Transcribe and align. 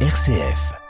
RCF. 0.00 0.85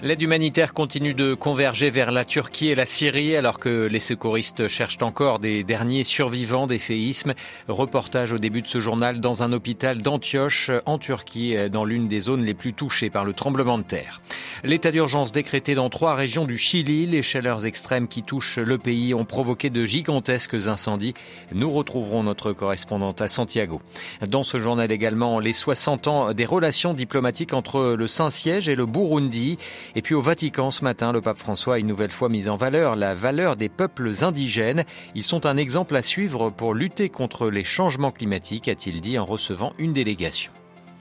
L'aide 0.00 0.22
humanitaire 0.22 0.74
continue 0.74 1.12
de 1.12 1.34
converger 1.34 1.90
vers 1.90 2.12
la 2.12 2.24
Turquie 2.24 2.68
et 2.68 2.76
la 2.76 2.86
Syrie 2.86 3.34
alors 3.34 3.58
que 3.58 3.86
les 3.86 3.98
secouristes 3.98 4.68
cherchent 4.68 5.02
encore 5.02 5.40
des 5.40 5.64
derniers 5.64 6.04
survivants 6.04 6.68
des 6.68 6.78
séismes. 6.78 7.34
Reportage 7.66 8.32
au 8.32 8.38
début 8.38 8.62
de 8.62 8.68
ce 8.68 8.78
journal 8.78 9.18
dans 9.18 9.42
un 9.42 9.52
hôpital 9.52 10.00
d'Antioche 10.00 10.70
en 10.86 10.98
Turquie, 10.98 11.56
dans 11.72 11.84
l'une 11.84 12.06
des 12.06 12.20
zones 12.20 12.44
les 12.44 12.54
plus 12.54 12.74
touchées 12.74 13.10
par 13.10 13.24
le 13.24 13.32
tremblement 13.32 13.76
de 13.76 13.82
terre. 13.82 14.20
L'état 14.62 14.92
d'urgence 14.92 15.32
décrété 15.32 15.74
dans 15.74 15.90
trois 15.90 16.14
régions 16.14 16.44
du 16.44 16.58
Chili, 16.58 17.06
les 17.06 17.22
chaleurs 17.22 17.66
extrêmes 17.66 18.06
qui 18.06 18.22
touchent 18.22 18.58
le 18.58 18.78
pays 18.78 19.14
ont 19.14 19.24
provoqué 19.24 19.68
de 19.68 19.84
gigantesques 19.84 20.68
incendies. 20.68 21.14
Nous 21.52 21.70
retrouverons 21.70 22.22
notre 22.22 22.52
correspondante 22.52 23.20
à 23.20 23.26
Santiago. 23.26 23.82
Dans 24.28 24.44
ce 24.44 24.60
journal 24.60 24.92
également, 24.92 25.40
les 25.40 25.52
60 25.52 26.06
ans 26.06 26.32
des 26.34 26.46
relations 26.46 26.94
diplomatiques 26.94 27.52
entre 27.52 27.96
le 27.98 28.06
Saint-Siège 28.06 28.68
et 28.68 28.76
le 28.76 28.86
Burundi. 28.86 29.58
Et 29.94 30.02
puis 30.02 30.14
au 30.14 30.20
Vatican 30.20 30.70
ce 30.70 30.84
matin, 30.84 31.12
le 31.12 31.20
pape 31.20 31.38
François 31.38 31.74
a 31.74 31.78
une 31.78 31.86
nouvelle 31.86 32.10
fois 32.10 32.28
mis 32.28 32.48
en 32.48 32.56
valeur 32.56 32.96
la 32.96 33.14
valeur 33.14 33.56
des 33.56 33.68
peuples 33.68 34.12
indigènes. 34.22 34.84
Ils 35.14 35.22
sont 35.22 35.46
un 35.46 35.56
exemple 35.56 35.96
à 35.96 36.02
suivre 36.02 36.50
pour 36.50 36.74
lutter 36.74 37.08
contre 37.08 37.50
les 37.50 37.64
changements 37.64 38.12
climatiques, 38.12 38.68
a-t-il 38.68 39.00
dit 39.00 39.18
en 39.18 39.24
recevant 39.24 39.72
une 39.78 39.92
délégation. 39.92 40.52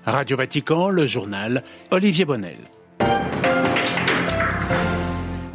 Radio 0.05 0.38
Vatican, 0.38 0.90
le 0.90 1.05
journal 1.05 1.63
Olivier 1.91 2.26
Bonnel. 2.26 2.58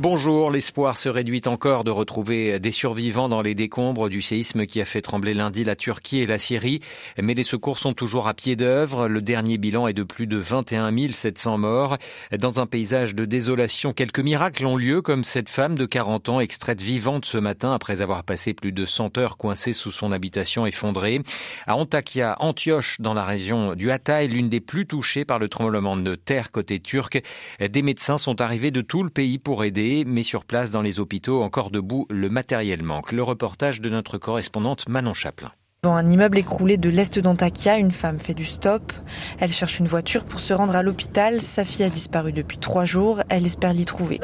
Bonjour, 0.02 0.50
l'espoir 0.50 0.98
se 0.98 1.08
réduit 1.08 1.42
encore 1.46 1.84
de 1.84 1.92
retrouver 1.92 2.58
des 2.58 2.72
survivants 2.72 3.28
dans 3.28 3.40
les 3.40 3.54
décombres 3.54 4.08
du 4.08 4.20
séisme 4.20 4.66
qui 4.66 4.80
a 4.80 4.84
fait 4.84 5.00
trembler 5.00 5.32
lundi 5.32 5.62
la 5.62 5.76
Turquie 5.76 6.18
et 6.18 6.26
la 6.26 6.40
Syrie, 6.40 6.80
mais 7.22 7.34
les 7.34 7.44
secours 7.44 7.78
sont 7.78 7.94
toujours 7.94 8.26
à 8.26 8.34
pied 8.34 8.56
d'œuvre. 8.56 9.06
Le 9.06 9.22
dernier 9.22 9.58
bilan 9.58 9.86
est 9.86 9.92
de 9.92 10.02
plus 10.02 10.26
de 10.26 10.38
21 10.38 10.92
700 11.12 11.56
morts. 11.56 11.98
Dans 12.36 12.58
un 12.58 12.66
paysage 12.66 13.14
de 13.14 13.24
désolation, 13.24 13.92
quelques 13.92 14.18
miracles 14.18 14.66
ont 14.66 14.76
lieu, 14.76 15.02
comme 15.02 15.22
cette 15.22 15.48
femme 15.48 15.78
de 15.78 15.86
40 15.86 16.30
ans 16.30 16.40
extraite 16.40 16.82
vivante 16.82 17.24
ce 17.24 17.38
matin 17.38 17.72
après 17.72 18.02
avoir 18.02 18.24
passé 18.24 18.54
plus 18.54 18.72
de 18.72 18.86
100 18.86 19.18
heures 19.18 19.36
coincée 19.36 19.72
sous 19.72 19.92
son 19.92 20.10
habitation 20.10 20.66
effondrée. 20.66 21.20
À 21.68 21.76
Antakya, 21.76 22.38
Antioche, 22.40 23.00
dans 23.00 23.14
la 23.14 23.24
région 23.24 23.76
du 23.76 23.92
Hatay, 23.92 24.26
l'une 24.26 24.48
des 24.48 24.58
plus 24.58 24.84
touchées 24.84 25.24
par 25.24 25.38
le 25.38 25.48
tremblement 25.48 25.96
de 25.96 26.16
terre 26.16 26.50
côté 26.50 26.80
turc, 26.80 27.22
des 27.60 27.82
médecins 27.82 28.18
sont 28.18 28.40
arrivés 28.40 28.72
de 28.72 28.80
tout 28.80 29.04
le 29.04 29.08
pays 29.08 29.38
pour 29.38 29.62
aider 29.62 29.91
mais 30.06 30.22
sur 30.22 30.44
place 30.44 30.70
dans 30.70 30.82
les 30.82 31.00
hôpitaux 31.00 31.42
encore 31.42 31.70
debout, 31.70 32.06
le 32.10 32.28
matériel 32.28 32.82
manque. 32.82 33.12
Le 33.12 33.22
reportage 33.22 33.80
de 33.80 33.90
notre 33.90 34.18
correspondante 34.18 34.88
Manon 34.88 35.14
Chaplin. 35.14 35.52
Dans 35.84 35.94
un 35.94 36.06
immeuble 36.06 36.38
écroulé 36.38 36.76
de 36.76 36.88
l'est 36.88 37.18
d'Antakya, 37.18 37.76
une 37.76 37.90
femme 37.90 38.20
fait 38.20 38.34
du 38.34 38.44
stop. 38.44 38.92
Elle 39.40 39.50
cherche 39.50 39.80
une 39.80 39.88
voiture 39.88 40.22
pour 40.22 40.38
se 40.38 40.54
rendre 40.54 40.76
à 40.76 40.82
l'hôpital. 40.84 41.42
Sa 41.42 41.64
fille 41.64 41.84
a 41.84 41.88
disparu 41.88 42.30
depuis 42.30 42.58
trois 42.58 42.84
jours. 42.84 43.20
Elle 43.28 43.44
espère 43.46 43.72
l'y 43.72 43.84
trouver. 43.84 44.20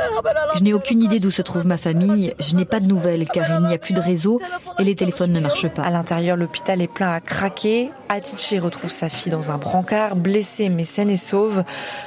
Je 0.54 0.62
n'ai 0.62 0.72
aucune 0.72 1.02
idée 1.02 1.18
d'où 1.18 1.32
se 1.32 1.42
trouve 1.42 1.66
ma 1.66 1.76
famille. 1.76 2.32
Je 2.38 2.54
n'ai 2.54 2.64
pas 2.64 2.78
de 2.78 2.86
nouvelles 2.86 3.26
car 3.26 3.58
il 3.58 3.66
n'y 3.66 3.74
a 3.74 3.78
plus 3.78 3.92
de 3.92 4.00
réseau 4.00 4.40
et 4.78 4.84
les 4.84 4.94
téléphones 4.94 5.32
ne 5.32 5.40
marchent 5.40 5.66
pas. 5.66 5.82
À 5.82 5.90
l'intérieur, 5.90 6.36
l'hôpital 6.36 6.80
est 6.80 6.86
plein 6.86 7.10
à 7.10 7.20
craquer. 7.20 7.90
Atiché 8.08 8.60
retrouve 8.60 8.92
sa 8.92 9.08
fille 9.08 9.32
dans 9.32 9.50
un 9.50 9.58
brancard, 9.58 10.14
blessée 10.14 10.68
mais 10.68 10.84
saine 10.84 11.10
et 11.10 11.16
sauve. 11.16 11.64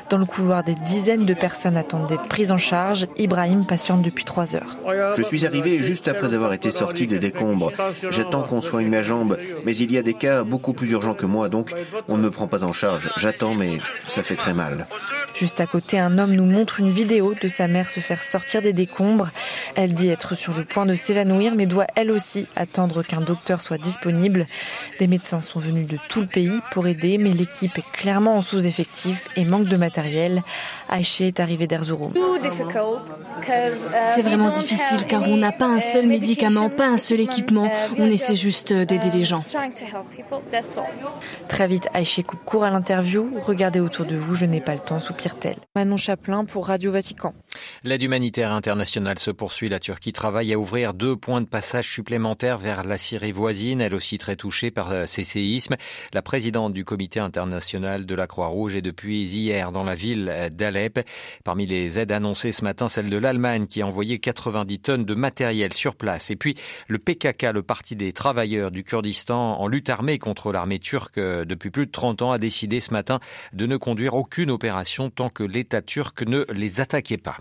Dans 0.10 0.18
le 0.18 0.26
couloir, 0.26 0.64
des 0.64 0.76
dizaines 0.76 1.26
de 1.26 1.34
personnes 1.34 1.76
attendent 1.76 2.08
d'être 2.08 2.30
prises 2.30 2.54
en 2.54 2.58
charge. 2.58 3.06
Ibrahim 3.18 3.66
patiente 3.66 4.02
depuis 4.02 4.24
trois 4.24 4.56
heures. 4.56 4.78
Je 5.18 5.22
suis 5.22 5.46
arrivé 5.46 5.80
juste 5.80 6.08
après 6.08 6.36
avoir 6.36 6.54
été 6.54 6.72
sorti 6.72 7.06
des 7.06 7.20
décombres. 7.20 7.74
J'attends 8.12 8.44
qu'on 8.44 8.62
soigne 8.62 8.88
ma 8.88 9.02
jambe 9.02 9.40
mais 9.66 9.75
il 9.75 9.92
y 9.92 9.97
a 9.97 10.02
des 10.02 10.14
cas 10.14 10.44
beaucoup 10.44 10.73
plus 10.73 10.92
urgents 10.92 11.14
que 11.14 11.25
moi, 11.25 11.50
donc 11.50 11.72
on 12.08 12.17
ne 12.17 12.23
me 12.23 12.31
prend 12.31 12.47
pas 12.47 12.64
en 12.64 12.73
charge. 12.73 13.11
J'attends, 13.17 13.56
mais 13.56 13.80
ça 14.08 14.23
fait 14.23 14.36
très 14.36 14.53
mal. 14.53 14.88
Juste 15.34 15.60
à 15.62 15.68
côté, 15.68 16.00
un 16.00 16.18
homme 16.18 16.32
nous 16.32 16.46
montre 16.46 16.80
une 16.80 16.92
vidéo 16.92 17.34
de 17.42 17.48
sa 17.48 17.68
mère 17.68 17.90
se 17.90 18.00
faire 18.00 18.24
sortir 18.24 18.62
des 18.62 18.74
décombres. 18.74 19.30
Elle 19.76 19.94
dit 19.94 20.09
être 20.09 20.36
sur 20.36 20.53
le 20.53 20.66
point 20.66 20.86
de 20.86 20.96
s'évanouir, 20.96 21.56
mais 21.56 21.66
doit 21.66 21.88
elle 21.96 22.12
aussi 22.12 22.47
attendre 22.56 23.03
qu'un 23.03 23.22
docteur 23.22 23.62
soit 23.62 23.78
disponible. 23.78 24.46
Des 25.00 25.08
médecins 25.08 25.42
sont 25.42 25.59
venus 25.59 25.88
de 25.88 25.97
tout 26.09 26.22
le 26.22 26.28
pays 26.28 26.59
pour 26.72 26.88
aider, 26.88 27.18
mais 27.18 27.31
l'équipe 27.31 27.78
est 27.78 27.92
clairement 27.92 28.38
en 28.38 28.42
sous-effectif 28.42 29.28
et 29.36 29.46
manque 29.46 29.66
de 29.66 29.78
matériel. 29.78 30.44
Aïché 30.90 31.28
est 31.28 31.40
arrivé 31.40 31.68
d'Erzurum. 31.68 32.13
C'est 34.08 34.22
vraiment 34.22 34.50
difficile 34.50 35.06
car 35.08 35.24
on 35.24 35.38
n'a 35.38 35.52
pas 35.52 35.68
un 35.68 35.80
seul 35.80 36.08
médicament, 36.08 36.69
pas 36.69 36.88
un 36.88 36.98
seul 36.98 37.19
équipement. 37.22 37.72
On 37.98 38.09
essaie 38.09 38.36
juste 38.36 38.74
d'aider 38.74 39.09
les 39.13 39.24
gens. 39.24 39.44
Très 41.48 41.68
vite, 41.68 41.88
Aïché 41.94 42.24
coupe 42.24 42.44
court 42.46 42.63
à 42.63 42.69
l'interview. 42.69 43.30
Regardez 43.46 43.80
autour 43.80 44.06
de 44.06 44.16
vous, 44.16 44.36
je 44.36 44.46
n'ai 44.46 44.62
pas 44.62 44.74
le 44.74 44.80
temps, 44.80 45.00
Manon 45.76 45.98
Chaplin 45.98 46.46
pour 46.46 46.68
Radio 46.68 46.92
Vatican. 46.92 47.34
L'aide 47.84 48.03
humanitaire 48.03 48.51
internationale 48.51 49.19
se 49.19 49.31
poursuit. 49.31 49.69
La 49.69 49.79
Turquie 49.79 50.13
travaille 50.13 50.53
à 50.53 50.59
ouvrir 50.59 50.94
deux 50.94 51.16
points 51.16 51.41
de 51.41 51.47
passage 51.47 51.89
supplémentaires 51.89 52.57
vers 52.57 52.84
la 52.84 52.97
Syrie 52.97 53.31
voisine, 53.31 53.81
elle 53.81 53.95
aussi 53.95 54.17
très 54.17 54.35
touchée 54.35 54.72
par 54.72 54.91
euh, 54.91 55.06
ces 55.06 55.23
séismes. 55.23 55.75
La 56.13 56.22
présidente 56.22 56.73
du 56.73 56.85
comité 56.85 57.19
international 57.19 58.06
de 58.06 58.16
la 58.16 58.28
Croix-Rouge 58.28 58.75
est 58.75 58.81
depuis 58.81 59.23
hier 59.23 59.72
dans 59.72 59.84
la 59.84 59.95
ville 59.95 60.50
d'Alep. 60.51 61.06
Parmi 61.44 61.66
les 61.66 62.00
aides 62.00 62.12
annoncées 62.12 62.51
ce 62.51 62.63
matin, 62.63 62.88
celle 62.88 63.09
de 63.09 63.17
l'Allemagne 63.17 63.68
qui 63.68 63.81
a 63.81 63.88
envoyé 63.88 64.19
90 64.19 64.79
tonnes 64.79 65.06
de 65.06 65.16
matériel 65.16 65.73
sur 65.73 65.95
place. 65.95 66.31
Et 66.31 66.35
puis 66.35 66.56
le 66.88 67.00
PKK, 67.00 67.51
le 67.53 67.63
Parti 67.63 67.95
des 67.95 68.13
travailleurs 68.13 68.72
du 68.72 68.83
Kurdistan 68.83 69.59
en 69.59 69.68
lutte 69.68 69.89
armée 69.89 70.19
contre 70.19 70.51
l'armée 70.51 70.79
turque 70.79 71.18
euh, 71.18 71.45
depuis 71.45 71.72
plus 71.72 71.85
de 71.85 71.91
30 71.91 72.22
ans, 72.22 72.31
a 72.31 72.38
décidé 72.38 72.79
ce 72.79 72.91
matin 72.91 73.19
de 73.53 73.66
ne 73.66 73.78
conduire 73.78 74.13
aucune 74.13 74.51
opération 74.51 75.09
tant 75.09 75.29
que 75.29 75.44
l'État 75.44 75.81
turc 75.81 76.22
ne 76.23 76.45
les 76.53 76.79
attaquait 76.79 77.18
pas. 77.18 77.41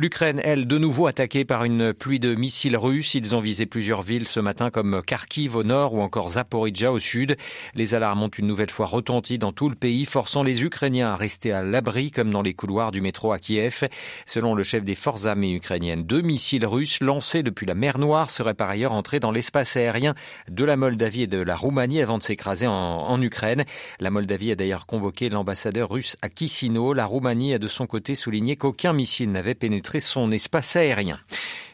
L'Ukraine, 0.00 0.40
elle, 0.44 0.68
de 0.68 0.78
nouveau 0.78 1.08
attaquée 1.08 1.44
par 1.44 1.64
une 1.64 1.92
pluie 1.92 2.20
de 2.20 2.36
missiles 2.36 2.76
russes. 2.76 3.16
Ils 3.16 3.34
ont 3.34 3.40
visé 3.40 3.66
plusieurs 3.66 4.02
villes 4.02 4.28
ce 4.28 4.38
matin 4.38 4.70
comme 4.70 5.02
Kharkiv 5.04 5.56
au 5.56 5.64
nord 5.64 5.92
ou 5.92 6.02
encore 6.02 6.28
Zaporizhia 6.28 6.92
au 6.92 7.00
sud. 7.00 7.36
Les 7.74 7.96
alarmes 7.96 8.22
ont 8.22 8.28
une 8.28 8.46
nouvelle 8.46 8.70
fois 8.70 8.86
retenti 8.86 9.38
dans 9.38 9.50
tout 9.50 9.68
le 9.68 9.74
pays, 9.74 10.04
forçant 10.04 10.44
les 10.44 10.62
Ukrainiens 10.62 11.10
à 11.10 11.16
rester 11.16 11.50
à 11.50 11.64
l'abri 11.64 12.12
comme 12.12 12.30
dans 12.30 12.42
les 12.42 12.54
couloirs 12.54 12.92
du 12.92 13.00
métro 13.00 13.32
à 13.32 13.40
Kiev. 13.40 13.88
Selon 14.28 14.54
le 14.54 14.62
chef 14.62 14.84
des 14.84 14.94
forces 14.94 15.26
armées 15.26 15.52
ukrainiennes, 15.52 16.04
deux 16.04 16.22
missiles 16.22 16.64
russes 16.64 17.00
lancés 17.00 17.42
depuis 17.42 17.66
la 17.66 17.74
mer 17.74 17.98
Noire 17.98 18.30
seraient 18.30 18.54
par 18.54 18.70
ailleurs 18.70 18.92
entrés 18.92 19.18
dans 19.18 19.32
l'espace 19.32 19.76
aérien 19.76 20.14
de 20.48 20.64
la 20.64 20.76
Moldavie 20.76 21.22
et 21.22 21.26
de 21.26 21.42
la 21.42 21.56
Roumanie 21.56 22.02
avant 22.02 22.18
de 22.18 22.22
s'écraser 22.22 22.68
en, 22.68 23.20
Ukraine. 23.20 23.64
La 23.98 24.12
Moldavie 24.12 24.52
a 24.52 24.54
d'ailleurs 24.54 24.86
convoqué 24.86 25.28
l'ambassadeur 25.28 25.90
russe 25.90 26.16
à 26.22 26.28
Kisino. 26.28 26.92
La 26.92 27.04
Roumanie 27.04 27.52
a 27.52 27.58
de 27.58 27.66
son 27.66 27.88
côté 27.88 28.14
souligné 28.14 28.54
qu'aucun 28.54 28.92
missile 28.92 29.32
n'avait 29.32 29.56
pénétré 29.56 29.87
son 30.00 30.30
espace 30.32 30.76
aérien. 30.76 31.18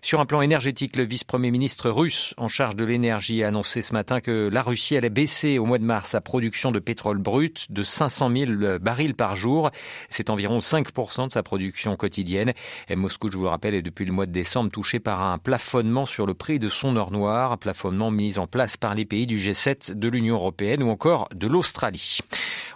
Sur 0.04 0.20
un 0.20 0.26
plan 0.26 0.42
énergétique, 0.42 0.96
le 0.96 1.04
vice-premier 1.04 1.50
ministre 1.50 1.88
russe 1.88 2.34
en 2.36 2.46
charge 2.46 2.76
de 2.76 2.84
l'énergie 2.84 3.42
a 3.42 3.48
annoncé 3.48 3.80
ce 3.80 3.94
matin 3.94 4.20
que 4.20 4.50
la 4.52 4.60
Russie 4.60 4.98
allait 4.98 5.08
baisser 5.08 5.58
au 5.58 5.64
mois 5.64 5.78
de 5.78 5.84
mars 5.84 6.10
sa 6.10 6.20
production 6.20 6.72
de 6.72 6.78
pétrole 6.78 7.16
brut 7.16 7.72
de 7.72 7.82
500 7.82 8.30
000 8.36 8.52
barils 8.82 9.14
par 9.14 9.34
jour. 9.34 9.70
C'est 10.10 10.28
environ 10.28 10.58
5% 10.58 11.28
de 11.28 11.32
sa 11.32 11.42
production 11.42 11.96
quotidienne. 11.96 12.52
Et 12.90 12.96
Moscou, 12.96 13.30
je 13.32 13.38
vous 13.38 13.44
le 13.44 13.48
rappelle, 13.48 13.72
est 13.72 13.80
depuis 13.80 14.04
le 14.04 14.12
mois 14.12 14.26
de 14.26 14.30
décembre 14.30 14.70
touché 14.70 15.00
par 15.00 15.22
un 15.22 15.38
plafonnement 15.38 16.04
sur 16.04 16.26
le 16.26 16.34
prix 16.34 16.58
de 16.58 16.68
son 16.68 16.96
or 16.96 17.10
noir, 17.10 17.56
plafonnement 17.56 18.10
mis 18.10 18.38
en 18.38 18.46
place 18.46 18.76
par 18.76 18.94
les 18.94 19.06
pays 19.06 19.26
du 19.26 19.38
G7 19.38 19.94
de 19.94 20.08
l'Union 20.08 20.34
européenne 20.34 20.82
ou 20.82 20.90
encore 20.90 21.30
de 21.34 21.46
l'Australie. 21.46 22.18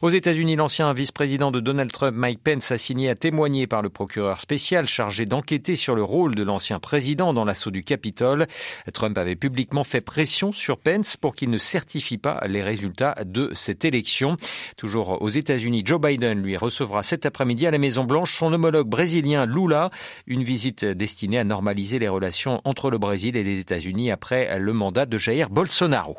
Aux 0.01 0.11
États-Unis, 0.11 0.57
l'ancien 0.57 0.95
vice-président 0.95 1.51
de 1.51 1.61
Donald 1.61 1.93
Trump, 1.93 2.17
Mike 2.17 2.41
Pence, 2.43 2.73
a 2.73 2.79
signé 2.79 3.11
à 3.11 3.17
témoigner 3.17 3.67
par 3.67 3.83
le 3.83 3.91
procureur 3.91 4.41
spécial 4.41 4.87
chargé 4.87 5.27
d'enquêter 5.27 5.77
sur 5.77 5.95
le 5.95 6.03
rôle 6.03 6.35
de 6.35 6.43
l'ancien 6.43 6.79
président 6.79 7.18
dans 7.19 7.45
l'assaut 7.45 7.71
du 7.71 7.83
Capitole. 7.83 8.47
Trump 8.95 9.19
avait 9.19 9.35
publiquement 9.35 9.83
fait 9.83 10.01
pression 10.01 10.53
sur 10.53 10.79
Pence 10.79 11.17
pour 11.17 11.35
qu'il 11.35 11.51
ne 11.51 11.59
certifie 11.59 12.17
pas 12.17 12.41
les 12.47 12.63
résultats 12.63 13.17
de 13.25 13.51
cette 13.55 13.85
élection. 13.85 14.37
Toujours 14.77 15.21
aux 15.21 15.29
États-Unis, 15.29 15.83
Joe 15.85 16.01
Biden 16.01 16.41
lui 16.41 16.57
recevra 16.57 17.03
cet 17.03 17.27
après-midi 17.27 17.67
à 17.67 17.73
la 17.73 17.79
Maison-Blanche 17.79 18.33
son 18.33 18.53
homologue 18.53 18.89
brésilien 18.89 19.47
Lula, 19.47 19.91
une 20.27 20.45
visite 20.45 20.85
destinée 20.85 21.39
à 21.39 21.45
normaliser 21.45 21.99
les 21.99 22.09
relations 22.09 22.61
entre 22.65 22.89
le 22.91 22.99
Brésil 22.99 23.37
et 23.37 23.43
les 23.43 23.59
États-Unis 23.59 24.13
après 24.13 24.59
le 24.59 24.73
mandat 24.73 25.07
de 25.07 25.19
Jair 25.19 25.51
Bolsonaro. 25.51 26.17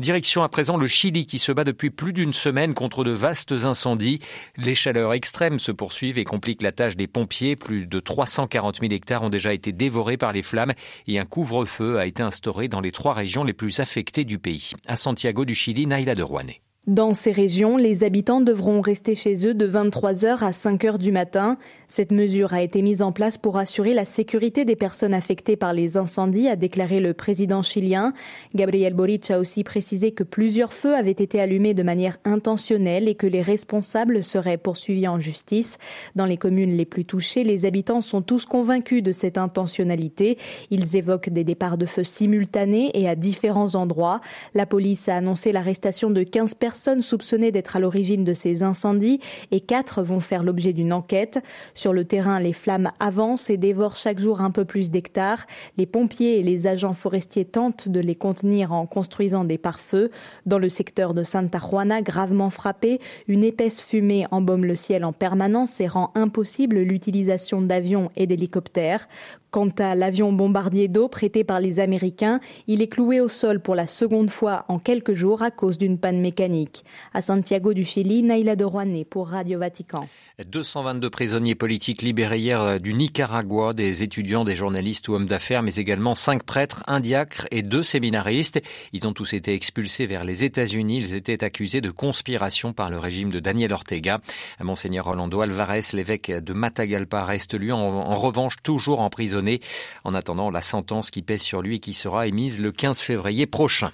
Direction 0.00 0.42
à 0.42 0.48
présent 0.48 0.76
le 0.76 0.88
Chili 0.88 1.24
qui 1.26 1.38
se 1.38 1.52
bat 1.52 1.64
depuis 1.64 1.90
plus 1.90 2.12
d'une 2.12 2.32
semaine 2.32 2.74
contre 2.74 3.04
de 3.04 3.12
vastes 3.12 3.52
incendies. 3.52 4.18
Les 4.56 4.74
chaleurs 4.74 5.12
extrêmes 5.12 5.60
se 5.60 5.70
poursuivent 5.70 6.18
et 6.18 6.24
compliquent 6.24 6.62
la 6.62 6.72
tâche 6.72 6.96
des 6.96 7.06
pompiers. 7.06 7.54
Plus 7.54 7.86
de 7.86 8.00
340 8.00 8.80
000 8.80 8.92
hectares 8.92 9.22
ont 9.22 9.30
déjà 9.30 9.52
été 9.52 9.72
dévorés 9.72 10.16
par 10.16 10.31
les 10.32 10.42
flammes 10.42 10.72
et 11.06 11.18
un 11.18 11.24
couvre-feu 11.24 11.98
a 11.98 12.06
été 12.06 12.22
instauré 12.22 12.68
dans 12.68 12.80
les 12.80 12.92
trois 12.92 13.14
régions 13.14 13.44
les 13.44 13.52
plus 13.52 13.80
affectées 13.80 14.24
du 14.24 14.38
pays. 14.38 14.72
À 14.86 14.96
Santiago 14.96 15.44
du 15.44 15.54
Chili, 15.54 15.86
Naila 15.86 16.14
de 16.14 16.22
Rouanet. 16.22 16.60
Dans 16.88 17.14
ces 17.14 17.30
régions, 17.30 17.76
les 17.76 18.02
habitants 18.02 18.40
devront 18.40 18.80
rester 18.80 19.14
chez 19.14 19.46
eux 19.46 19.54
de 19.54 19.68
23h 19.68 20.42
à 20.42 20.50
5h 20.50 20.98
du 20.98 21.12
matin. 21.12 21.56
Cette 21.94 22.10
mesure 22.10 22.54
a 22.54 22.62
été 22.62 22.80
mise 22.80 23.02
en 23.02 23.12
place 23.12 23.36
pour 23.36 23.58
assurer 23.58 23.92
la 23.92 24.06
sécurité 24.06 24.64
des 24.64 24.76
personnes 24.76 25.12
affectées 25.12 25.56
par 25.56 25.74
les 25.74 25.98
incendies, 25.98 26.48
a 26.48 26.56
déclaré 26.56 27.00
le 27.00 27.12
président 27.12 27.60
chilien. 27.60 28.14
Gabriel 28.54 28.94
Boric 28.94 29.30
a 29.30 29.38
aussi 29.38 29.62
précisé 29.62 30.12
que 30.12 30.24
plusieurs 30.24 30.72
feux 30.72 30.94
avaient 30.94 31.10
été 31.10 31.38
allumés 31.38 31.74
de 31.74 31.82
manière 31.82 32.16
intentionnelle 32.24 33.08
et 33.08 33.14
que 33.14 33.26
les 33.26 33.42
responsables 33.42 34.22
seraient 34.22 34.56
poursuivis 34.56 35.06
en 35.06 35.20
justice. 35.20 35.76
Dans 36.16 36.24
les 36.24 36.38
communes 36.38 36.78
les 36.78 36.86
plus 36.86 37.04
touchées, 37.04 37.44
les 37.44 37.66
habitants 37.66 38.00
sont 38.00 38.22
tous 38.22 38.46
convaincus 38.46 39.02
de 39.02 39.12
cette 39.12 39.36
intentionnalité. 39.36 40.38
Ils 40.70 40.96
évoquent 40.96 41.28
des 41.28 41.44
départs 41.44 41.76
de 41.76 41.84
feu 41.84 42.04
simultanés 42.04 42.90
et 42.94 43.06
à 43.06 43.16
différents 43.16 43.74
endroits. 43.74 44.22
La 44.54 44.64
police 44.64 45.10
a 45.10 45.16
annoncé 45.16 45.52
l'arrestation 45.52 46.08
de 46.08 46.22
15 46.22 46.54
personnes 46.54 47.02
soupçonnées 47.02 47.52
d'être 47.52 47.76
à 47.76 47.80
l'origine 47.80 48.24
de 48.24 48.32
ces 48.32 48.62
incendies 48.62 49.20
et 49.50 49.60
4 49.60 50.02
vont 50.02 50.20
faire 50.20 50.42
l'objet 50.42 50.72
d'une 50.72 50.94
enquête. 50.94 51.38
Sur 51.82 51.92
le 51.92 52.04
terrain, 52.04 52.38
les 52.38 52.52
flammes 52.52 52.92
avancent 53.00 53.50
et 53.50 53.56
dévorent 53.56 53.96
chaque 53.96 54.20
jour 54.20 54.40
un 54.40 54.52
peu 54.52 54.64
plus 54.64 54.92
d'hectares. 54.92 55.48
Les 55.76 55.84
pompiers 55.84 56.38
et 56.38 56.44
les 56.44 56.68
agents 56.68 56.92
forestiers 56.92 57.44
tentent 57.44 57.88
de 57.88 57.98
les 57.98 58.14
contenir 58.14 58.72
en 58.72 58.86
construisant 58.86 59.42
des 59.42 59.58
pare-feux. 59.58 60.12
Dans 60.46 60.60
le 60.60 60.68
secteur 60.68 61.12
de 61.12 61.24
Santa 61.24 61.58
Juana, 61.58 62.00
gravement 62.00 62.50
frappé, 62.50 63.00
une 63.26 63.42
épaisse 63.42 63.82
fumée 63.82 64.28
embaume 64.30 64.64
le 64.64 64.76
ciel 64.76 65.04
en 65.04 65.12
permanence 65.12 65.80
et 65.80 65.88
rend 65.88 66.12
impossible 66.14 66.78
l'utilisation 66.78 67.60
d'avions 67.60 68.12
et 68.14 68.28
d'hélicoptères. 68.28 69.08
Quant 69.50 69.68
à 69.80 69.94
l'avion 69.94 70.32
bombardier 70.32 70.88
d'eau 70.88 71.08
prêté 71.08 71.44
par 71.44 71.60
les 71.60 71.78
Américains, 71.78 72.40
il 72.68 72.80
est 72.80 72.86
cloué 72.86 73.20
au 73.20 73.28
sol 73.28 73.60
pour 73.60 73.74
la 73.74 73.86
seconde 73.86 74.30
fois 74.30 74.64
en 74.68 74.78
quelques 74.78 75.12
jours 75.12 75.42
à 75.42 75.50
cause 75.50 75.76
d'une 75.76 75.98
panne 75.98 76.20
mécanique. 76.20 76.84
À 77.12 77.20
Santiago 77.20 77.74
du 77.74 77.84
Chili, 77.84 78.22
Naïla 78.22 78.56
de 78.56 78.64
pour 79.02 79.28
Radio 79.28 79.58
Vatican. 79.58 80.08
222 80.50 81.10
prisonniers 81.10 81.54
libérés 81.78 82.38
hier 82.38 82.60
euh, 82.60 82.78
du 82.78 82.92
Nicaragua, 82.92 83.72
des 83.72 84.02
étudiants, 84.02 84.44
des 84.44 84.54
journalistes 84.54 85.08
ou 85.08 85.14
hommes 85.14 85.26
d'affaires, 85.26 85.62
mais 85.62 85.74
également 85.76 86.14
cinq 86.14 86.42
prêtres, 86.42 86.82
un 86.86 87.00
diacre 87.00 87.46
et 87.50 87.62
deux 87.62 87.82
séminaristes. 87.82 88.60
Ils 88.92 89.06
ont 89.06 89.14
tous 89.14 89.32
été 89.32 89.54
expulsés 89.54 90.06
vers 90.06 90.24
les 90.24 90.44
États-Unis. 90.44 90.98
Ils 90.98 91.14
étaient 91.14 91.42
accusés 91.42 91.80
de 91.80 91.90
conspiration 91.90 92.72
par 92.72 92.90
le 92.90 92.98
régime 92.98 93.30
de 93.30 93.40
Daniel 93.40 93.72
Ortega. 93.72 94.20
Monseigneur 94.60 95.06
Rolando 95.06 95.40
Alvarez, 95.40 95.80
l'évêque 95.94 96.30
de 96.30 96.52
Matagalpa, 96.52 97.24
reste 97.24 97.58
lui 97.58 97.72
en, 97.72 97.78
en 97.78 98.14
revanche 98.14 98.56
toujours 98.62 99.00
emprisonné 99.00 99.60
en 100.04 100.14
attendant 100.14 100.50
la 100.50 100.60
sentence 100.60 101.10
qui 101.10 101.22
pèse 101.22 101.42
sur 101.42 101.62
lui 101.62 101.76
et 101.76 101.80
qui 101.80 101.94
sera 101.94 102.26
émise 102.26 102.60
le 102.60 102.70
15 102.70 103.00
février 103.00 103.46
prochain. 103.46 103.90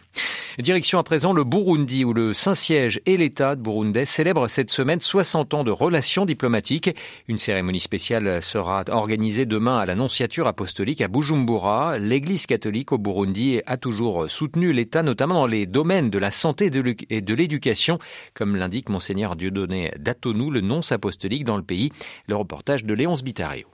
Direction 0.58 0.98
à 0.98 1.04
présent 1.04 1.32
le 1.32 1.44
Burundi 1.44 2.04
où 2.04 2.12
le 2.12 2.34
Saint-Siège 2.34 3.00
et 3.06 3.16
l'État 3.16 3.54
de 3.54 3.62
burundais 3.62 4.04
célèbrent 4.04 4.50
cette 4.50 4.72
semaine 4.72 4.98
60 4.98 5.54
ans 5.54 5.62
de 5.62 5.70
relations 5.70 6.26
diplomatique. 6.26 6.90
Une 7.28 7.38
cérémonie 7.38 7.78
spéciale 7.78 8.42
sera 8.42 8.82
organisée 8.88 9.46
demain 9.46 9.78
à 9.78 9.86
l'Annonciature 9.86 10.48
apostolique 10.48 11.00
à 11.00 11.06
Bujumbura. 11.06 11.98
L'Église 11.98 12.46
catholique 12.46 12.90
au 12.90 12.98
Burundi 12.98 13.60
a 13.66 13.76
toujours 13.76 14.28
soutenu 14.28 14.72
l'État, 14.72 15.04
notamment 15.04 15.34
dans 15.34 15.46
les 15.46 15.66
domaines 15.66 16.10
de 16.10 16.18
la 16.18 16.32
santé 16.32 16.72
et 17.08 17.20
de 17.20 17.34
l'éducation, 17.34 18.00
comme 18.34 18.56
l'indique 18.56 18.88
Monseigneur 18.88 19.36
Dieudonné 19.36 19.92
Datonou, 19.96 20.50
le 20.50 20.60
nonce 20.60 20.90
apostolique 20.90 21.44
dans 21.44 21.56
le 21.56 21.62
pays. 21.62 21.92
Le 22.26 22.34
reportage 22.34 22.84
de 22.84 22.94
Léonce 22.94 23.22
Bitario. 23.22 23.68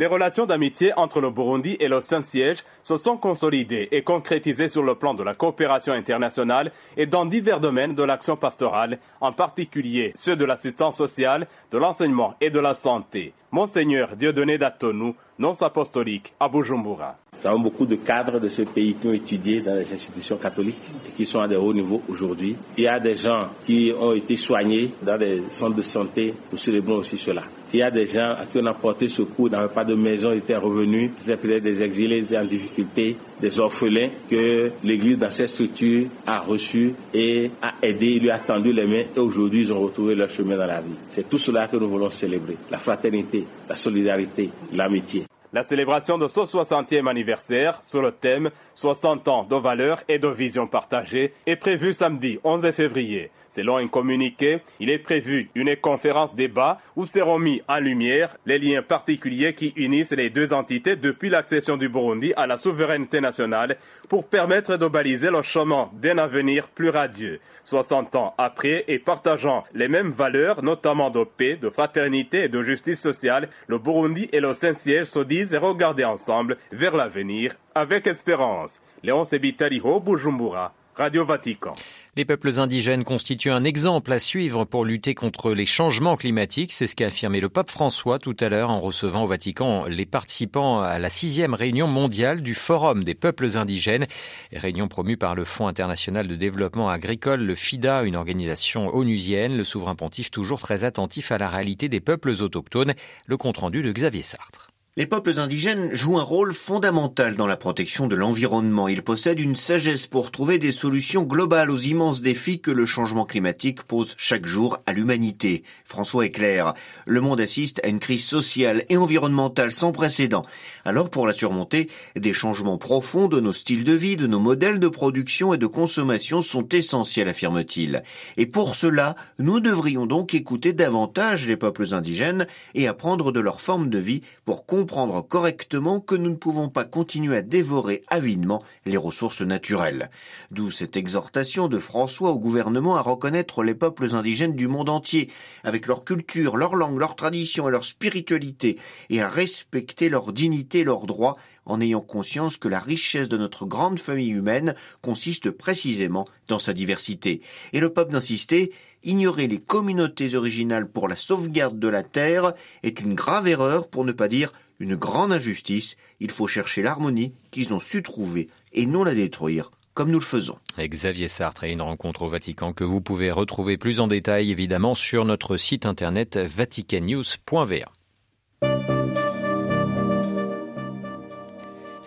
Les 0.00 0.06
relations 0.06 0.46
d'amitié 0.46 0.94
entre 0.96 1.20
le 1.20 1.28
Burundi 1.28 1.76
et 1.78 1.86
le 1.86 2.00
Saint-Siège 2.00 2.64
se 2.82 2.96
sont 2.96 3.18
consolidées 3.18 3.86
et 3.92 4.02
concrétisées 4.02 4.70
sur 4.70 4.82
le 4.82 4.94
plan 4.94 5.12
de 5.12 5.22
la 5.22 5.34
coopération 5.34 5.92
internationale 5.92 6.72
et 6.96 7.04
dans 7.04 7.26
divers 7.26 7.60
domaines 7.60 7.94
de 7.94 8.02
l'action 8.02 8.34
pastorale, 8.34 8.98
en 9.20 9.32
particulier 9.32 10.12
ceux 10.14 10.36
de 10.36 10.46
l'assistance 10.46 10.96
sociale, 10.96 11.46
de 11.70 11.76
l'enseignement 11.76 12.34
et 12.40 12.48
de 12.48 12.60
la 12.60 12.74
santé. 12.74 13.34
Monseigneur 13.50 14.16
Dieudonné 14.16 14.56
Datonou, 14.56 15.16
nonce 15.38 15.60
apostolique 15.60 16.32
à 16.40 16.48
Bujumbura. 16.48 17.18
Nous 17.42 17.48
avons 17.48 17.60
beaucoup 17.60 17.86
de 17.86 17.96
cadres 17.96 18.38
de 18.38 18.48
ce 18.50 18.62
pays 18.62 18.94
qui 18.94 19.06
ont 19.06 19.12
étudié 19.12 19.62
dans 19.62 19.74
les 19.74 19.90
institutions 19.92 20.36
catholiques 20.36 20.76
et 21.08 21.10
qui 21.12 21.24
sont 21.24 21.40
à 21.40 21.48
des 21.48 21.56
hauts 21.56 21.72
niveaux 21.72 22.02
aujourd'hui. 22.08 22.54
Il 22.76 22.84
y 22.84 22.88
a 22.88 23.00
des 23.00 23.16
gens 23.16 23.48
qui 23.64 23.92
ont 23.98 24.12
été 24.12 24.36
soignés 24.36 24.90
dans 25.02 25.16
des 25.16 25.42
centres 25.50 25.76
de 25.76 25.82
santé. 25.82 26.34
Nous 26.52 26.58
célébrons 26.58 26.96
aussi 26.96 27.16
cela. 27.16 27.42
Il 27.72 27.78
y 27.78 27.82
a 27.82 27.90
des 27.90 28.04
gens 28.04 28.34
à 28.36 28.46
qui 28.50 28.58
on 28.58 28.66
a 28.66 28.74
porté 28.74 29.08
secours, 29.08 29.48
n'avaient 29.48 29.72
pas 29.72 29.84
de 29.84 29.94
maison, 29.94 30.32
ils 30.32 30.38
étaient 30.38 30.56
revenus, 30.56 31.12
c'était 31.18 31.36
peut-être 31.36 31.62
des 31.62 31.82
exilés, 31.82 32.18
ils 32.18 32.24
étaient 32.24 32.38
en 32.38 32.44
difficulté, 32.44 33.16
des 33.40 33.60
orphelins 33.60 34.08
que 34.28 34.72
l'Église 34.82 35.18
dans 35.18 35.30
cette 35.30 35.50
structure 35.50 36.08
a 36.26 36.40
reçus 36.40 36.92
et 37.14 37.50
a 37.62 37.74
aidé, 37.80 38.18
lui 38.18 38.30
a 38.30 38.40
tendu 38.40 38.72
les 38.72 38.86
mains 38.86 39.04
et 39.16 39.20
aujourd'hui 39.20 39.60
ils 39.60 39.72
ont 39.72 39.80
retrouvé 39.80 40.16
leur 40.16 40.28
chemin 40.28 40.56
dans 40.56 40.66
la 40.66 40.80
vie. 40.80 40.90
C'est 41.12 41.28
tout 41.28 41.38
cela 41.38 41.68
que 41.68 41.76
nous 41.76 41.88
voulons 41.88 42.10
célébrer. 42.10 42.56
La 42.72 42.78
fraternité, 42.78 43.44
la 43.68 43.76
solidarité, 43.76 44.50
l'amitié. 44.74 45.24
La 45.52 45.64
célébration 45.64 46.16
de 46.16 46.28
ce 46.28 46.42
60e 46.42 47.08
anniversaire 47.08 47.82
sur 47.82 48.02
le 48.02 48.12
thème 48.12 48.50
60 48.76 49.26
ans 49.26 49.42
de 49.42 49.56
valeurs 49.56 50.00
et 50.06 50.20
de 50.20 50.28
visions 50.28 50.68
partagées 50.68 51.32
est 51.44 51.56
prévue 51.56 51.92
samedi 51.92 52.38
11 52.44 52.70
février. 52.70 53.32
Selon 53.48 53.78
un 53.78 53.88
communiqué, 53.88 54.60
il 54.78 54.90
est 54.90 55.00
prévu 55.00 55.50
une 55.56 55.74
conférence 55.74 56.36
débat 56.36 56.78
où 56.94 57.04
seront 57.04 57.40
mis 57.40 57.62
en 57.66 57.80
lumière 57.80 58.36
les 58.46 58.60
liens 58.60 58.80
particuliers 58.80 59.54
qui 59.54 59.72
unissent 59.74 60.12
les 60.12 60.30
deux 60.30 60.52
entités 60.52 60.94
depuis 60.94 61.30
l'accession 61.30 61.76
du 61.76 61.88
Burundi 61.88 62.32
à 62.36 62.46
la 62.46 62.56
souveraineté 62.56 63.20
nationale 63.20 63.76
pour 64.08 64.28
permettre 64.28 64.76
de 64.76 64.86
baliser 64.86 65.30
le 65.30 65.42
chemin 65.42 65.90
d'un 65.94 66.18
avenir 66.18 66.68
plus 66.68 66.90
radieux. 66.90 67.40
60 67.64 68.14
ans 68.14 68.34
après 68.38 68.84
et 68.86 69.00
partageant 69.00 69.64
les 69.74 69.88
mêmes 69.88 70.12
valeurs, 70.12 70.62
notamment 70.62 71.10
de 71.10 71.24
paix, 71.24 71.56
de 71.56 71.70
fraternité 71.70 72.44
et 72.44 72.48
de 72.48 72.62
justice 72.62 73.00
sociale, 73.00 73.48
le 73.66 73.78
Burundi 73.78 74.28
et 74.32 74.38
le 74.38 74.54
Saint-Siège 74.54 75.08
se 75.08 75.18
disent 75.18 75.39
et 75.52 75.58
regarder 75.58 76.04
ensemble 76.04 76.56
vers 76.72 76.96
l'avenir 76.96 77.54
avec 77.74 78.06
espérance. 78.06 78.80
Léon 79.02 79.24
Sebitaliho, 79.24 80.00
Bujumbura, 80.00 80.74
Radio 80.94 81.24
Vatican. 81.24 81.74
Les 82.16 82.24
peuples 82.24 82.58
indigènes 82.58 83.04
constituent 83.04 83.52
un 83.52 83.62
exemple 83.62 84.12
à 84.12 84.18
suivre 84.18 84.64
pour 84.64 84.84
lutter 84.84 85.14
contre 85.14 85.52
les 85.52 85.64
changements 85.64 86.16
climatiques. 86.16 86.72
C'est 86.72 86.88
ce 86.88 86.96
qu'a 86.96 87.06
affirmé 87.06 87.40
le 87.40 87.48
pape 87.48 87.70
François 87.70 88.18
tout 88.18 88.36
à 88.40 88.48
l'heure 88.48 88.68
en 88.68 88.80
recevant 88.80 89.22
au 89.22 89.26
Vatican 89.28 89.86
les 89.86 90.06
participants 90.06 90.80
à 90.80 90.98
la 90.98 91.08
sixième 91.08 91.54
réunion 91.54 91.86
mondiale 91.86 92.42
du 92.42 92.54
Forum 92.54 93.04
des 93.04 93.14
peuples 93.14 93.56
indigènes, 93.56 94.06
réunion 94.52 94.88
promue 94.88 95.16
par 95.16 95.36
le 95.36 95.44
Fonds 95.44 95.68
international 95.68 96.26
de 96.26 96.34
développement 96.34 96.90
agricole, 96.90 97.40
le 97.40 97.54
FIDA, 97.54 98.02
une 98.02 98.16
organisation 98.16 98.94
onusienne. 98.94 99.56
Le 99.56 99.64
souverain 99.64 99.94
pontife 99.94 100.32
toujours 100.32 100.60
très 100.60 100.82
attentif 100.82 101.30
à 101.30 101.38
la 101.38 101.48
réalité 101.48 101.88
des 101.88 102.00
peuples 102.00 102.30
autochtones. 102.40 102.94
Le 103.26 103.36
compte 103.36 103.58
rendu 103.58 103.82
de 103.82 103.92
Xavier 103.92 104.22
Sartre. 104.22 104.69
Les 104.96 105.06
peuples 105.06 105.38
indigènes 105.38 105.94
jouent 105.94 106.18
un 106.18 106.24
rôle 106.24 106.52
fondamental 106.52 107.36
dans 107.36 107.46
la 107.46 107.56
protection 107.56 108.08
de 108.08 108.16
l'environnement. 108.16 108.88
Ils 108.88 109.04
possèdent 109.04 109.38
une 109.38 109.54
sagesse 109.54 110.08
pour 110.08 110.32
trouver 110.32 110.58
des 110.58 110.72
solutions 110.72 111.22
globales 111.22 111.70
aux 111.70 111.78
immenses 111.78 112.22
défis 112.22 112.60
que 112.60 112.72
le 112.72 112.86
changement 112.86 113.24
climatique 113.24 113.84
pose 113.84 114.16
chaque 114.18 114.46
jour 114.46 114.80
à 114.86 114.92
l'humanité. 114.92 115.62
François 115.84 116.26
est 116.26 116.30
clair. 116.30 116.74
Le 117.06 117.20
monde 117.20 117.40
assiste 117.40 117.80
à 117.84 117.88
une 117.88 118.00
crise 118.00 118.24
sociale 118.24 118.84
et 118.88 118.96
environnementale 118.96 119.70
sans 119.70 119.92
précédent. 119.92 120.44
Alors 120.84 121.08
pour 121.08 121.28
la 121.28 121.32
surmonter, 121.32 121.88
des 122.16 122.34
changements 122.34 122.76
profonds 122.76 123.28
de 123.28 123.38
nos 123.38 123.52
styles 123.52 123.84
de 123.84 123.92
vie, 123.92 124.16
de 124.16 124.26
nos 124.26 124.40
modèles 124.40 124.80
de 124.80 124.88
production 124.88 125.54
et 125.54 125.58
de 125.58 125.68
consommation 125.68 126.40
sont 126.40 126.68
essentiels, 126.68 127.28
affirme-t-il. 127.28 128.02
Et 128.36 128.46
pour 128.46 128.74
cela, 128.74 129.14
nous 129.38 129.60
devrions 129.60 130.06
donc 130.06 130.34
écouter 130.34 130.72
davantage 130.72 131.46
les 131.46 131.56
peuples 131.56 131.94
indigènes 131.94 132.48
et 132.74 132.88
apprendre 132.88 133.30
de 133.30 133.38
leur 133.38 133.60
forme 133.60 133.88
de 133.88 133.98
vie 133.98 134.22
pour 134.44 134.66
comprendre 134.80 135.20
correctement 135.20 136.00
que 136.00 136.14
nous 136.14 136.30
ne 136.30 136.36
pouvons 136.36 136.70
pas 136.70 136.86
continuer 136.86 137.36
à 137.36 137.42
dévorer 137.42 138.02
avidement 138.08 138.62
les 138.86 138.96
ressources 138.96 139.42
naturelles. 139.42 140.10
D'où 140.52 140.70
cette 140.70 140.96
exhortation 140.96 141.68
de 141.68 141.78
François 141.78 142.30
au 142.30 142.38
gouvernement 142.38 142.96
à 142.96 143.02
reconnaître 143.02 143.62
les 143.62 143.74
peuples 143.74 144.14
indigènes 144.14 144.56
du 144.56 144.68
monde 144.68 144.88
entier, 144.88 145.28
avec 145.64 145.86
leur 145.86 146.02
culture, 146.02 146.56
leur 146.56 146.76
langue, 146.76 146.98
leur 146.98 147.14
tradition 147.14 147.68
et 147.68 147.70
leur 147.70 147.84
spiritualité, 147.84 148.78
et 149.10 149.20
à 149.20 149.28
respecter 149.28 150.08
leur 150.08 150.32
dignité 150.32 150.78
et 150.78 150.84
leurs 150.84 151.04
droits 151.04 151.36
en 151.66 151.80
ayant 151.80 152.00
conscience 152.00 152.56
que 152.56 152.68
la 152.68 152.80
richesse 152.80 153.28
de 153.28 153.36
notre 153.36 153.66
grande 153.66 153.98
famille 153.98 154.30
humaine 154.30 154.74
consiste 155.02 155.50
précisément 155.50 156.26
dans 156.48 156.58
sa 156.58 156.72
diversité. 156.72 157.40
Et 157.72 157.80
le 157.80 157.92
pape 157.92 158.10
d'insister, 158.10 158.72
ignorer 159.04 159.46
les 159.46 159.58
communautés 159.58 160.34
originales 160.34 160.90
pour 160.90 161.08
la 161.08 161.16
sauvegarde 161.16 161.78
de 161.78 161.88
la 161.88 162.02
terre 162.02 162.54
est 162.82 163.00
une 163.00 163.14
grave 163.14 163.48
erreur 163.48 163.88
pour 163.88 164.04
ne 164.04 164.12
pas 164.12 164.28
dire 164.28 164.52
une 164.78 164.96
grande 164.96 165.32
injustice. 165.32 165.96
Il 166.20 166.30
faut 166.30 166.46
chercher 166.46 166.82
l'harmonie 166.82 167.34
qu'ils 167.50 167.74
ont 167.74 167.80
su 167.80 168.02
trouver 168.02 168.48
et 168.72 168.86
non 168.86 169.04
la 169.04 169.14
détruire 169.14 169.70
comme 169.94 170.10
nous 170.10 170.20
le 170.20 170.24
faisons. 170.24 170.56
Xavier 170.78 171.28
Sartre 171.28 171.64
et 171.64 171.72
une 171.72 171.82
rencontre 171.82 172.22
au 172.22 172.28
Vatican 172.28 172.72
que 172.72 172.84
vous 172.84 173.00
pouvez 173.00 173.30
retrouver 173.30 173.76
plus 173.76 174.00
en 174.00 174.06
détail 174.06 174.50
évidemment 174.50 174.94
sur 174.94 175.24
notre 175.24 175.56
site 175.56 175.84
internet 175.84 176.38
vaticannews.va. 176.38 177.92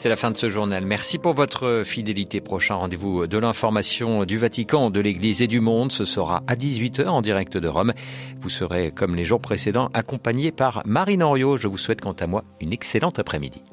C'est 0.03 0.09
la 0.09 0.17
fin 0.17 0.31
de 0.31 0.35
ce 0.35 0.49
journal. 0.49 0.85
Merci 0.85 1.17
pour 1.17 1.33
votre 1.33 1.83
fidélité. 1.85 2.41
Prochain 2.41 2.75
rendez-vous 2.75 3.25
de 3.25 3.37
l'information 3.37 4.25
du 4.25 4.37
Vatican, 4.37 4.89
de 4.89 4.99
l'Église 4.99 5.41
et 5.41 5.47
du 5.47 5.61
monde. 5.61 5.93
Ce 5.93 6.03
sera 6.03 6.43
à 6.45 6.55
18h 6.55 7.07
en 7.07 7.21
direct 7.21 7.55
de 7.55 7.69
Rome. 7.69 7.93
Vous 8.37 8.49
serez, 8.49 8.91
comme 8.91 9.15
les 9.15 9.23
jours 9.23 9.39
précédents, 9.39 9.89
accompagné 9.93 10.51
par 10.51 10.81
Marine 10.85 11.23
Henriot. 11.23 11.55
Je 11.55 11.69
vous 11.69 11.77
souhaite 11.77 12.01
quant 12.01 12.11
à 12.19 12.27
moi 12.27 12.43
une 12.59 12.73
excellente 12.73 13.17
après-midi. 13.17 13.63